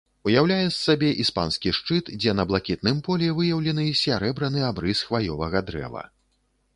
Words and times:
Уяўляе 0.27 0.63
з 0.69 0.75
сабе 0.85 1.09
іспанскі 1.23 1.73
шчыт, 1.79 2.05
дзе 2.23 2.33
на 2.39 2.45
блакітным 2.51 3.01
полі 3.07 3.29
выяўлены 3.41 3.85
сярэбраны 4.03 4.65
абрыс 4.71 5.05
хваёвага 5.11 5.59
дрэва. 5.69 6.03